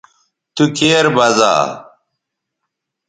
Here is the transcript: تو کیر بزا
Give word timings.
تو 0.55 0.63
کیر 0.77 1.05
بزا 1.15 1.53